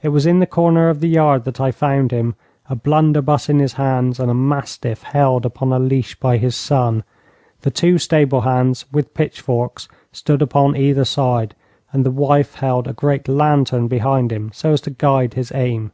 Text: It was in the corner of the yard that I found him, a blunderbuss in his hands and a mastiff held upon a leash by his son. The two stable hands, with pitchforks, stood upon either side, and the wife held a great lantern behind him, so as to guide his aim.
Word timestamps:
It 0.00 0.10
was 0.10 0.26
in 0.26 0.38
the 0.38 0.46
corner 0.46 0.88
of 0.90 1.00
the 1.00 1.08
yard 1.08 1.42
that 1.42 1.60
I 1.60 1.72
found 1.72 2.12
him, 2.12 2.36
a 2.70 2.76
blunderbuss 2.76 3.48
in 3.48 3.58
his 3.58 3.72
hands 3.72 4.20
and 4.20 4.30
a 4.30 4.32
mastiff 4.32 5.02
held 5.02 5.44
upon 5.44 5.72
a 5.72 5.80
leash 5.80 6.14
by 6.20 6.36
his 6.36 6.54
son. 6.54 7.02
The 7.62 7.72
two 7.72 7.98
stable 7.98 8.42
hands, 8.42 8.84
with 8.92 9.12
pitchforks, 9.12 9.88
stood 10.12 10.40
upon 10.40 10.76
either 10.76 11.04
side, 11.04 11.56
and 11.92 12.06
the 12.06 12.12
wife 12.12 12.54
held 12.54 12.86
a 12.86 12.92
great 12.92 13.26
lantern 13.26 13.88
behind 13.88 14.30
him, 14.30 14.52
so 14.54 14.70
as 14.70 14.80
to 14.82 14.90
guide 14.90 15.34
his 15.34 15.50
aim. 15.52 15.90